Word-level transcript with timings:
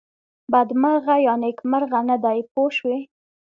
بدمرغه 0.51 1.15
یا 1.25 1.33
نېکمرغه 1.41 1.99
نه 2.09 2.17
دی 2.23 2.39
پوه 2.51 2.69
شوې!. 2.77 2.99